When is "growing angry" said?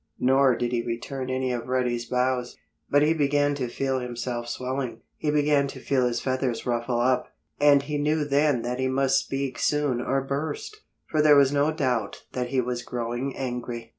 12.81-13.89